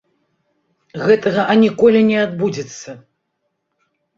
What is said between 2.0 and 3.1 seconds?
не адбудзецца!